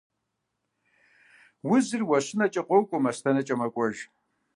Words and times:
Узыр 1.71 2.01
уэщынэкӀэ 2.09 2.61
къокӀуэ, 2.67 2.97
мастэнэкӀэ 3.03 3.55
мэкӀуэж. 3.59 3.97